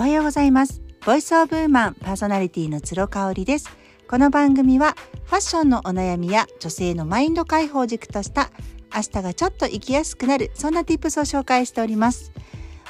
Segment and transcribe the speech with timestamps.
[0.00, 0.80] おはようございます。
[1.04, 3.68] ボイスオブウーマンパーソナリティの鶴香織です。
[4.08, 8.50] この番組はファッションのお悩みや女性のマインド解放軸とした
[8.94, 12.32] 明日がちょっと生きやすくなるそんな tips を紹介しております。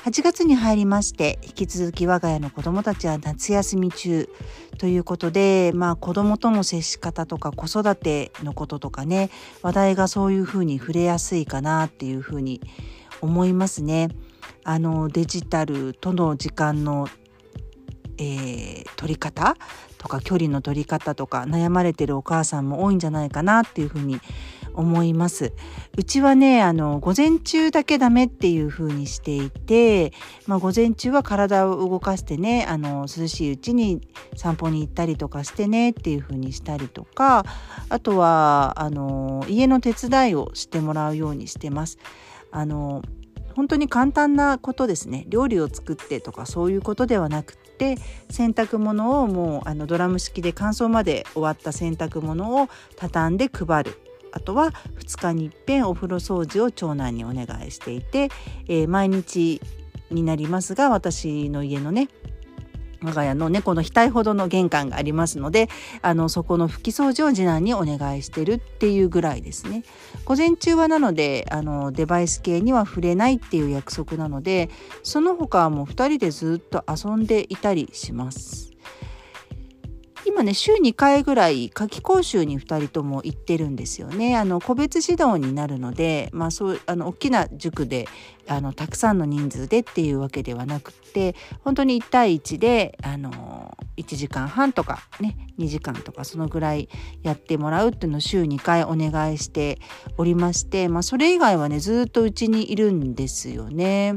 [0.05, 4.29] 8月に入りまして引き続き我が家の子供たちは夏休み中
[4.79, 9.31] ということでまあ子供との接し方とか子育てのこととかね
[9.63, 12.61] 話題がそういうふうに触れやすいかなっていうふうに
[13.21, 14.11] 思いますね。
[14.65, 17.09] あのデジタルとの時間の、
[18.19, 19.57] えー、取り方
[19.99, 24.21] とか距離の取り方とか悩まれてるお母さんも多いんじゃないかなっていうふうに
[24.75, 25.53] 思います。
[25.97, 30.13] うちはね、あの、午前中だけダメっていう風にしていて、
[30.47, 34.01] まあ、午前中は体を動かしてね、あの、涼しいうちに
[34.37, 37.45] 散歩に行ったりとかしてねっていう風にしたりとか、
[37.89, 41.99] あとは、あの、家の手伝いをしてもらうようにしてます。
[42.51, 43.03] あの、
[43.55, 45.25] 本当に簡単なことですね。
[45.29, 47.97] 料理を作ってとかそういうことではなくって
[48.31, 54.01] 洗濯物をもうあのドラム式で乾燥まで終わった洗濯物を畳んで配る。
[54.33, 58.29] あとは2日にいっぺんお風呂掃除を長男にお願いしていて、
[58.69, 59.61] えー、毎日
[60.11, 62.09] になりますが私の家のね
[63.03, 65.69] 我が家の猫の額ほどの玄関がありますので
[66.03, 69.85] あのそこの拭き掃除を次男にお願いしてるっていうぐらいですね。
[70.25, 74.71] 午前中はなのであのデバイス系には触れないっていう約束なので
[75.03, 78.70] その他はもう2人でずっと遊んでいたりします。
[80.27, 84.37] 今ね週2回ぐらい夏季講習に2人とも行ってるんですよね。
[84.37, 88.07] あの個別指導になるので、まあ、そうあの大きな塾で
[88.47, 96.89] あのたくさんの人数でっていうわけではなくて本当に1対1であの1時間半とかね2時間とかそのぐらい
[97.23, 99.79] やってもらうっていうのを週2回お願いして
[100.17, 104.17] おりまして、まあ、それ以外はねずっとうちにいるんですよね。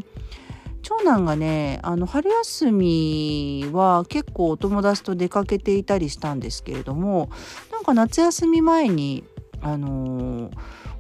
[0.84, 7.30] 長男がねあの春休みは結構お友達と出かけていたりしたんですけれども
[7.72, 9.24] なんか夏休み前に
[9.62, 10.52] あの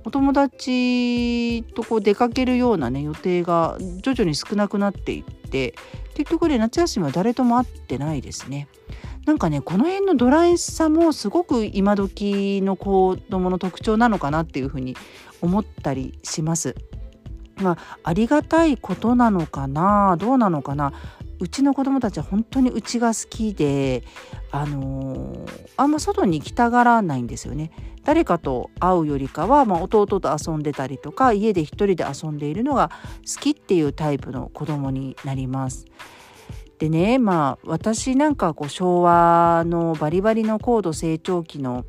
[0.05, 5.75] お友達とこう出かけるようなね予定が徐々に少なくなっていって
[6.15, 8.67] 結局ね夏休みは誰とも会ってないですね。
[9.25, 14.97] なんかねこの辺のドライさもすごく今時の子供の特徴なのかなっていうふうに
[15.41, 16.75] 思ったりします。
[17.57, 20.17] まあ、ありがたいことなのかな？
[20.17, 20.93] どうなのかな？
[21.39, 24.03] うちの子供たちは本当にうちが好きで
[24.51, 27.71] あのー、あんま外に行きたがらないんですよね。
[28.03, 32.91] 誰かと会うよりかは、まあ、弟と遊んでたりとか家で一人で遊んでいるのが
[33.21, 35.85] 好きっていうタイプの子供になります。
[36.79, 41.85] でねまあ私なんかこう昭和のバリバリの高度成長期の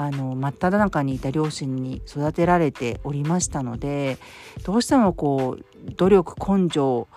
[0.00, 4.18] あの真っ只中にいた両親に育てられておりましたので
[4.62, 7.08] どうしてもこう努力根性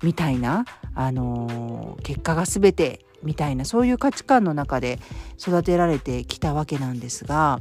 [0.00, 5.00] みたいな、あの結果が全てみたいなそういう価値観の中で
[5.40, 7.58] 育てられてきたわけなんですが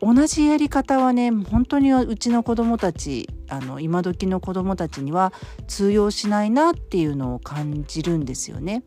[0.00, 5.32] 同じやり方はね本当にうちの子どもたちあの今時の子どもたちには
[5.66, 8.84] 通用しないなっていうのを感じるんですよね。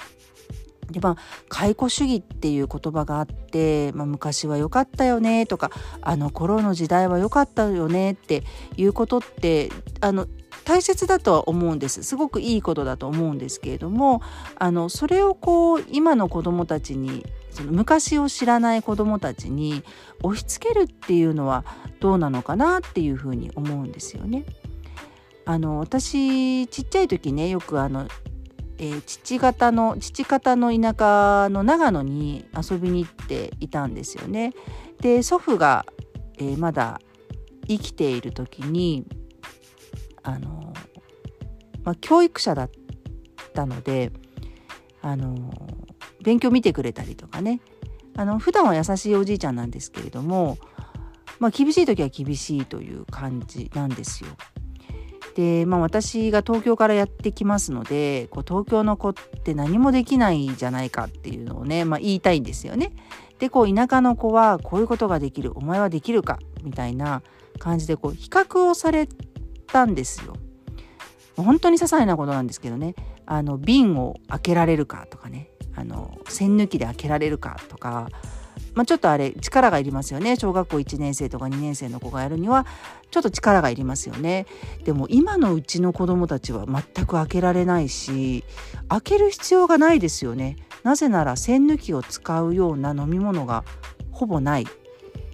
[0.92, 1.16] でまあ
[1.50, 5.72] 解雇主義っていう言葉があって、まあ、昔は良かったよねとか
[6.02, 8.44] あの頃の時代は良かったよねって
[8.78, 9.70] いうことって
[10.02, 10.28] あの
[10.64, 14.22] 大切だとは思うんですすごくいいことだと思うんですけれども
[14.58, 19.84] あのそれをこう今の子どもたちにその昔を知らない子どもたちに
[20.24, 21.64] 押し付けるっていうのは
[22.00, 24.46] どうなのかなっていうふうに思うんですよね。
[25.46, 28.08] あの私ちっちゃい時ねよくあの
[28.80, 34.54] えー、父方の父方の田舎の長野に遊びに行っていたんですよね。
[35.02, 35.86] で祖父が、
[36.38, 37.00] えー、まだ
[37.68, 39.06] 生きている時に
[40.24, 40.74] あの、
[41.84, 42.70] まあ、教育者だっ
[43.54, 44.12] たので
[45.02, 45.52] あの
[46.24, 47.62] 勉強見てくれたりとかね
[48.16, 50.58] あの普段は優しいおじいちゃんなんですけれども、
[51.40, 54.32] まあ、厳しい時は厳しいという感じなんですよ。
[55.38, 62.92] で、まあ、私が東京からやってきますのでこう東京の子って何もできないじゃないかっていうのをね、まあ、言いたいんですよね。
[63.38, 67.22] でこう田舎の子はこういうことができるお前はできるかみたいな
[67.60, 69.08] 感じでこう比較をされ
[69.68, 70.34] たんですよ。
[71.36, 72.96] 本当に些細なことなんですけどね
[73.28, 78.10] あの瓶を開けられるかとかねあの栓抜きで開けられるかとか
[78.78, 80.36] まあ、ちょっとあれ力がいりますよね。
[80.36, 82.68] 小学校1年生とか2年生の子がやるには
[83.10, 84.46] ちょっと力がいりますよね。
[84.84, 88.44] でも今のうちの子どもたちは全く開けられないし
[88.88, 90.58] 開ける必要がないですよね。
[90.84, 93.64] なぜなら栓抜きを使うような飲み物が
[94.12, 94.68] ほぼない。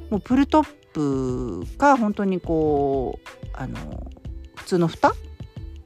[0.10, 4.10] もうプルトップか本当にこうあの
[4.56, 5.12] 普通の蓋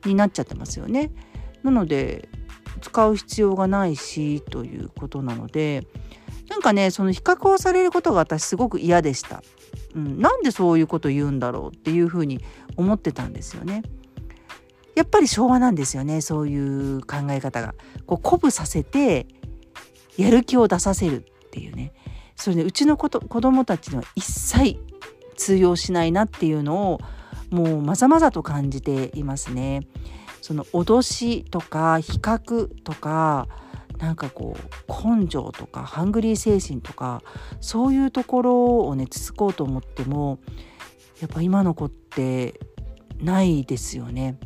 [0.06, 1.10] になっちゃってますよね。
[1.64, 2.30] なので
[2.82, 5.88] 使う必要がないしということなので
[6.50, 9.44] なんかねその比較をされることが私すごく嫌でした。
[9.96, 12.40] うん、なんでそういうこと言うんだろうっていうふうに
[12.76, 13.84] 思ってたんですよね。
[14.96, 17.76] やっぱり昭和なんですよねそういう考え方が。
[18.06, 19.28] こう鼓舞させて
[20.18, 21.94] やる気を出させるっていうね
[22.36, 24.80] それねうちの子と子供たちには一切
[25.36, 27.00] 通用しないなっていうのを
[27.50, 29.82] もうまざまざと感じていますね。
[30.42, 33.48] その脅しとか比較とか
[33.98, 37.24] なんかこう根性とかハングリー精神とか
[37.60, 40.40] そういうところをねつつこうと思っても
[41.20, 42.60] やっぱ今の子って
[43.20, 44.38] ないですよね。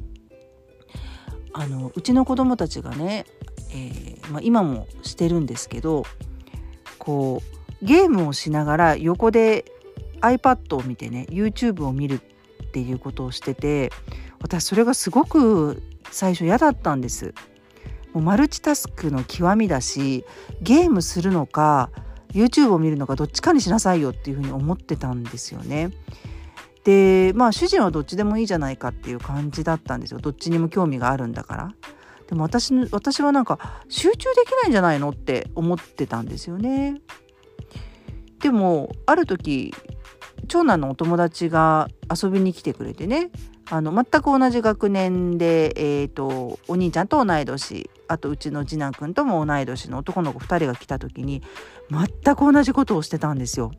[1.54, 3.26] あのうちの子供たちがね、
[3.74, 6.04] えー、まあ、今もしてるんですけど
[6.98, 7.42] こ
[7.82, 9.66] うゲームをしながら横で
[10.22, 13.92] iPad を見てね YouTube を見るっていうことをしてて
[14.42, 17.34] 私それがすごく最初嫌だったんです
[18.14, 20.26] もうマルチタスクの極みだし
[20.62, 21.90] ゲームするのか
[22.34, 25.92] YouTube を見るのかどっちかにしなさいよっていうふうに思ってたんですよね。
[26.84, 31.74] でまあ主人はどっちでもいいじゃないかっていう感じだったんですよどっちにも興味があるんだから。
[32.28, 37.02] でも私私はなんか集中できないんじゃないのって思ってたんですよね。
[38.40, 39.74] でもある時
[40.48, 43.30] 長男のお友達が遊びに来てくれてね
[43.70, 51.42] あの全く同じ学年で、えーと、お兄ちゃんと同い年あとうちの次男くんとも同い年の男の子2人が来た時に
[51.90, 53.72] 全く同じことをしてたんですよ。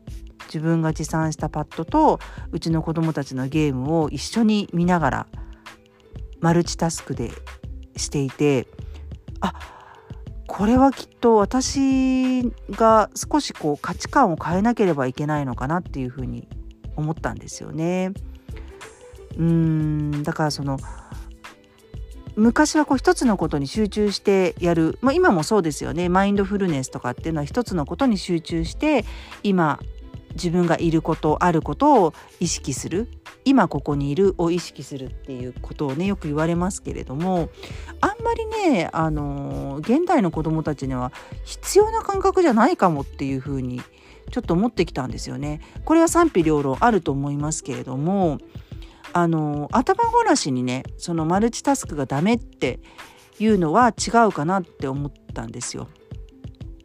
[0.47, 2.19] 自分が持参したパッドと
[2.51, 5.27] うちの子供たちのゲームを一緒に見ながら
[6.41, 7.31] マルチタスクで
[7.97, 8.67] していて
[9.41, 9.55] あ
[10.47, 16.49] これはきっと私が少しこう価値観を変えなければいけないのかなっていうふうに
[16.97, 18.13] 思ったんですよね。
[19.39, 20.79] うんだからその
[22.37, 26.09] 昔はこう一つのことに集中してやる、まあ、今もそうですよね。
[26.09, 29.05] マインドフルネスとかっていうのは一つのことに集中して
[29.43, 29.79] 今
[30.35, 33.09] 自分がいることあることを意識する。
[33.45, 37.49] 今ここにいるを意識するっていうことをねよく言われますけれども
[38.01, 41.11] あんまりねあの現代の子どもたちには
[41.43, 43.83] 必要な感覚じゃないかもっていうふうに
[44.31, 45.61] ちょっと思ってきたんですよね。
[45.85, 48.39] これは賛否両論あると思いますけれども
[49.13, 52.81] あの頭ごなしにねそのマルチタスクがダメって
[53.39, 55.89] いうのは違うかなって思ったんですよ。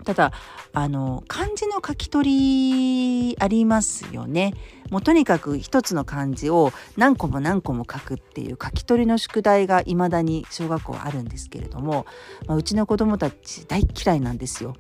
[0.04, 0.32] ただ
[0.72, 4.54] あの漢字の書き取りありますよね。
[4.90, 12.06] もうとにかく一つの漢字を何個も何個も書くっていう書き取りの宿題が未だに小学校あるんですけれども、
[12.48, 14.76] まあ、うちの子どもたち大嫌いなんですよ。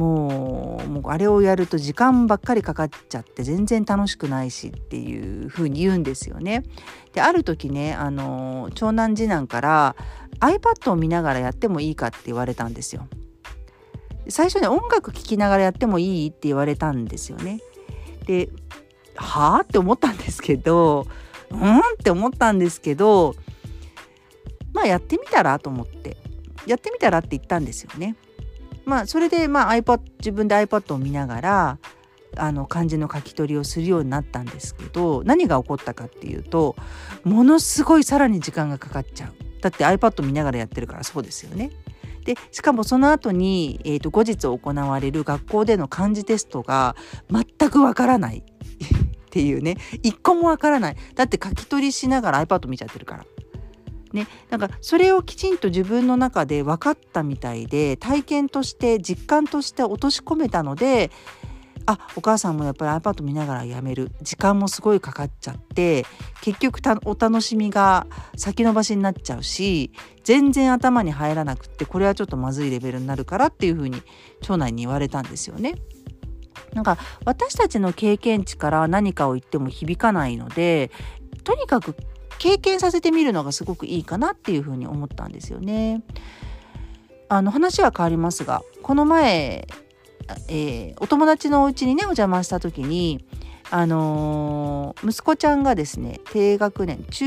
[0.00, 6.64] もうもうあれをやると時間ばっかりかかっちゃって全然楽しくないしっていうふうに言うんですよね。
[7.12, 9.96] である時ねあの長男次男から
[10.40, 13.08] iPad を見ながらやってもいいかって言われたんですよ。
[14.30, 17.60] 最初ね音楽聴きながらやってもいいって言われたんですよね。
[18.24, 18.48] で
[19.16, 21.06] はあって思ったんですけど
[21.50, 23.34] うんって思ったんですけど
[24.72, 26.16] まあやってみたらと思って
[26.66, 28.16] やってみたらって言ったんですよね。
[28.84, 31.78] まあそれでまあ iPad 自分で iPad を見ながら
[32.36, 36.76] あの漢字の書き取りをするようになったんですけど何が起こったかっていうと
[37.24, 41.70] ものすごいさらに時間がかかっちゃうだって iPad 見ながらやってるからそうですよね。
[42.24, 46.94] でしかもその後に、えーと、後日行われる学校での漢字テストが
[47.30, 48.42] 全くわからないっ
[49.30, 53.24] ていうね一個もわからないだって書き取りしながら iPad 見ちゃってるから。
[54.12, 61.10] ね、なんかそれをきちんと自分の中で分かったみたいで体験として実感として落とし込めたので
[61.86, 66.04] あお母さんもやっぱり iPad 見ながらやめる時間もすごいかかっちゃって
[66.40, 74.02] 結局お楽しみが先延ばしになっちゃうし全然頭に入らなくってこれはちょっとまずいレベルになるからっていうふうに
[74.42, 75.74] 町内に言われたんですよね。
[76.74, 80.90] なんか私たちの経験値から何かを言っても響かないので
[81.42, 81.96] とにかく
[82.40, 86.02] 経験させてみるのがすごくいいかなっていうふうに思ったんですよね。
[87.28, 89.68] あの話は変わりますがこの前
[90.48, 93.24] えー、お友達のお家にねお邪魔した時に
[93.70, 97.24] あのー、息子ちゃんがですね低学年中、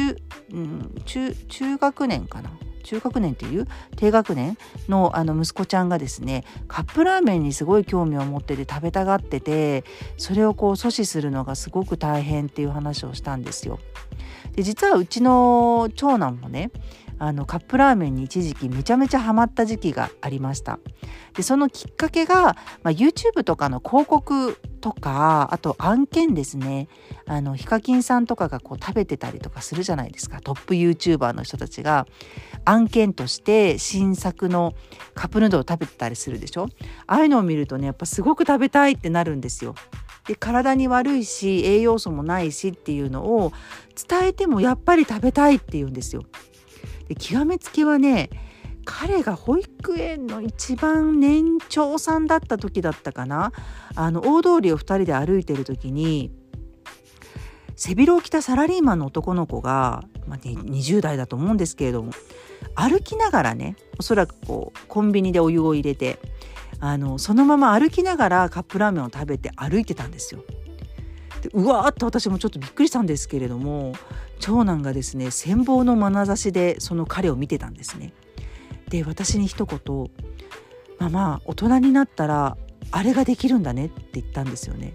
[0.52, 2.52] うん、中中学年かな
[2.84, 9.84] 中学年っていう低学年のあの息子ちゃんがですねカップラーメンにすごい興味を持ってて食べたがってて
[10.18, 13.80] それをこう阻止するのがすごく大変っていう話をしたんですよ。
[14.52, 16.72] で実はうちの長男もね
[17.20, 20.80] あのカップラーメンに一時期めちゃめちゃハマった時期がありました
[21.36, 26.90] でそのきっかけが、まあ、YouTube とかの広告とかあと案件ですね
[27.26, 32.06] あのヒカキンさんとかがこう食べてたりとかするじゃないですかトップ YouTuber の人たちが
[32.66, 34.74] 案件として新作の
[35.16, 36.68] カップヌードルを食べてたりするでしょ
[37.08, 39.74] ああいうのを見るとねやっぱすごく食べたいってなるんですよ。
[40.28, 43.54] で体に悪いし栄養素もないしっていうのを
[44.10, 46.24] 伝えてもやっぱり食べたいって言うんですよ。
[47.08, 48.30] で極めつきはね
[48.86, 53.52] 彼が保育園の一番年長さんだった時だったかな？
[53.96, 56.32] あの大通りを2人で歩いてる時に
[57.76, 62.12] 背広を着たサラリーマンの男の子が、まあね、20代だと思うんですけれども
[62.76, 66.20] 歩きながらねおそらくこうコンビニでお湯を入れて
[66.80, 70.44] あのそのまま歩きながらカップラーメンを食べて歩いてたんですよ。
[71.42, 73.94] でうわーっと私もちょっとびっくりしたんですけれども
[74.40, 78.14] 長男がですね羨望の眼差しでその彼を見てたんですね。
[78.94, 80.12] で私に一言
[81.02, 82.58] 「ママ大人になったら
[82.92, 84.94] あれができるんだね」って言ったんですよね。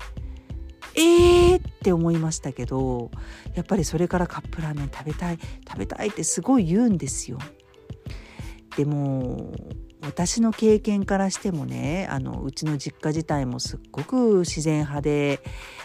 [0.95, 3.11] えーって思いましたけど
[3.55, 5.39] やっぱりそれからカップラーメン食べたい
[5.69, 7.39] 食べたいってすごい言うんですよ。
[8.77, 9.53] でも
[10.03, 15.41] 私の経験からしてもねあのうちの実家自体もすっごく自然派で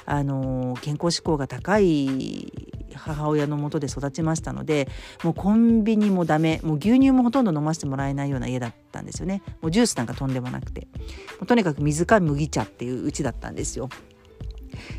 [0.06, 2.52] あの健康志向が高い
[2.96, 4.88] 母親のもとで育ちましたので
[5.24, 10.88] もうコンビニもダメもう牛乳もほとんど飲ませてもらえないような家だったんですよねもうジュースなんかとんでもなくて
[11.40, 13.90] もうとにかく水か麦茶っていううちだったんですよ。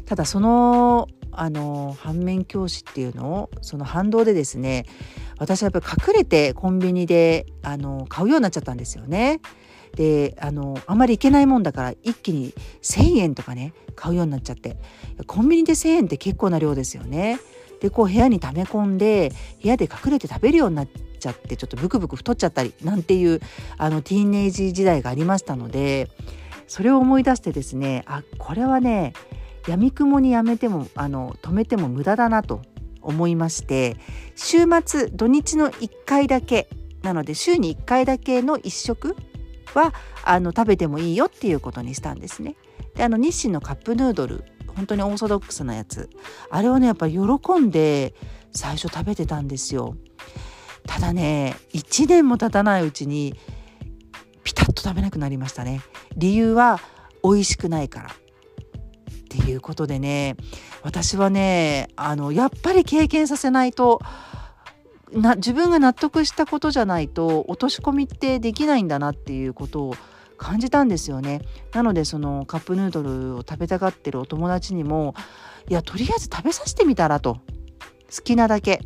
[0.07, 4.87] ただそのあの反面教師っていうのをその反動でですね
[5.45, 9.41] 私はやっぱり隠れてコンビニであの買うようになっちゃったんですよね。
[9.97, 14.77] であのあんまり行けないもんだから一気に1,000円とかね買うようになっちゃって
[15.29, 17.39] コンビニで1,000円って結構な量ですよね。
[17.81, 19.33] でこう部屋に溜め込んで
[19.63, 20.89] 部屋で隠れて食べるようになっ
[21.21, 23.41] ちゃってちょっとブクブク太っちゃったりなんていう
[23.77, 26.09] あのティーンエイジ時代がありましたので
[26.67, 29.13] それを思い出してですねあこれはね
[29.69, 32.63] やみくもにやめてもあの止めても無駄だなと
[33.05, 33.97] 思いまして
[34.35, 36.69] 週末土日の1回だけ
[37.03, 39.17] なので週に1回だけの1食
[39.75, 39.93] は
[40.25, 42.57] あの食べてもいいよっていうことにしたんですね。
[42.95, 44.45] であの日清のカップヌードル
[44.75, 46.11] 本当にオーソドックスなやつ
[46.51, 47.19] あれをねやっぱ喜
[47.61, 48.15] んで
[48.53, 49.97] 最初食べてたんですよ。
[50.87, 53.35] ただね1年も経たないうちに
[54.43, 55.81] ピタッと食べなくなりましたね。
[56.17, 56.81] 理由は
[57.23, 58.11] 美味しくないから
[59.35, 60.37] っていうことでね
[60.83, 64.01] 私はねあのやっぱり経験させないと
[65.13, 69.95] な自分が納得したことじゃないと落とし込みってできないんだなっていうことを
[70.37, 71.41] 感じたんですよね。
[71.73, 75.15] なのでそのカップヌードルを食べたがってるお友達にも
[75.69, 77.39] いやとりあえず食べさせてみたらと
[78.15, 78.81] 好きなだけ。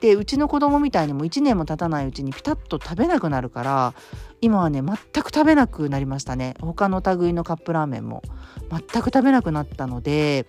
[0.00, 3.94] でうちの子供みたいにも1年も経たないうちにピタッと食べなくなるから
[4.40, 6.54] 今はね全く食べなくなりましたね。
[6.60, 8.22] 他の類のカップラーメンも。
[8.70, 10.46] 全く食べなくなったので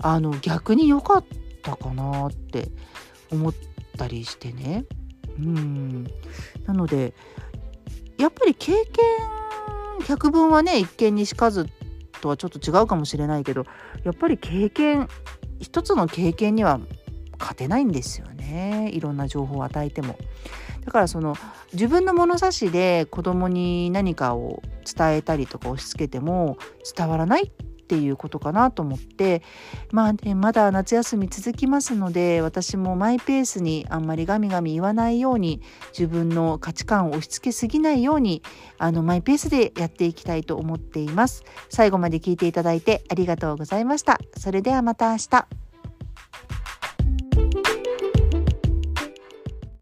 [0.00, 1.24] あの逆に良かっ
[1.62, 2.68] たかなって
[3.32, 3.54] 思っ
[3.98, 4.84] たりしてね。
[5.38, 6.04] うん。
[6.64, 7.12] なので
[8.18, 8.86] やっぱり経験
[10.06, 11.66] 百聞はね一見にしかず
[12.20, 13.64] とはちょっと違うかもしれないけど
[14.04, 15.08] やっぱり経験
[15.58, 16.80] 一つの経験には
[17.40, 18.90] 勝てないんですよね。
[18.92, 20.16] いろんな情報を与えても。
[20.84, 21.34] だからその
[21.72, 26.56] 自分の物差しで子供に何かを伝えたりとか押し付けても
[26.96, 29.42] 伝わらないっていうことかなと思って
[29.90, 38.42] まあねまだ夏休み続きますので私もマイペースにあんまりガミガミ言わないように自分の価値観を押し付けすぎないように
[38.78, 41.44] あのマイペースでやっていきたいと思っています。
[41.68, 44.20] 最後まで聞いていただいてありがとうございました。
[44.36, 45.69] それではまた明日。